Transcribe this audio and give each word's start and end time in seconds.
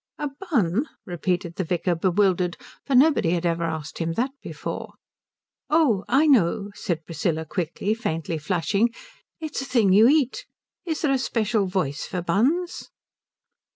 "A 0.17 0.31
bun?" 0.49 0.87
repeated 1.05 1.57
the 1.57 1.63
vicar 1.63 1.93
bewildered, 1.93 2.57
for 2.83 2.95
nobody 2.95 3.29
had 3.33 3.45
ever 3.45 3.65
asked 3.65 3.99
him 3.99 4.13
that 4.13 4.31
before. 4.41 4.93
"Oh 5.69 6.05
I 6.07 6.25
know" 6.25 6.71
said 6.73 7.05
Priscilla 7.05 7.45
quickly, 7.45 7.93
faintly 7.93 8.39
flushing, 8.39 8.89
"it's 9.39 9.61
a 9.61 9.65
thing 9.65 9.93
you 9.93 10.07
eat. 10.09 10.47
Is 10.85 11.01
there 11.01 11.13
a 11.13 11.19
special 11.19 11.67
voice 11.67 12.03
for 12.07 12.23
buns?" 12.23 12.89